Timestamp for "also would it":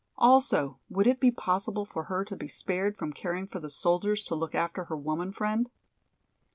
0.17-1.19